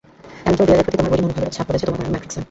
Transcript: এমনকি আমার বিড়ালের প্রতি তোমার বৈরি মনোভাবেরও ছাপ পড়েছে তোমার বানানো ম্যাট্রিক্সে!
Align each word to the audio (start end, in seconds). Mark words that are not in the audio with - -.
এমনকি 0.47 0.49
আমার 0.49 0.57
বিড়ালের 0.69 0.83
প্রতি 0.85 0.97
তোমার 0.99 1.11
বৈরি 1.11 1.23
মনোভাবেরও 1.25 1.55
ছাপ 1.55 1.65
পড়েছে 1.67 1.85
তোমার 1.87 1.97
বানানো 1.99 2.11
ম্যাট্রিক্সে! 2.13 2.39